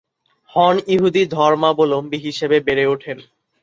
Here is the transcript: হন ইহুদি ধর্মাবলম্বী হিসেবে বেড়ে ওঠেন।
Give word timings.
হন 0.49 0.75
ইহুদি 0.87 1.23
ধর্মাবলম্বী 1.35 2.17
হিসেবে 2.17 2.57
বেড়ে 2.67 2.85
ওঠেন। 2.87 3.17